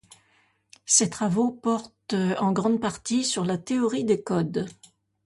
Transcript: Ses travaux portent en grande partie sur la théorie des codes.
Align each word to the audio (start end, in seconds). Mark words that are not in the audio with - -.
Ses 0.87 1.11
travaux 1.11 1.51
portent 1.51 2.15
en 2.39 2.51
grande 2.53 2.81
partie 2.81 3.23
sur 3.23 3.45
la 3.45 3.59
théorie 3.59 4.03
des 4.03 4.23
codes. 4.23 4.67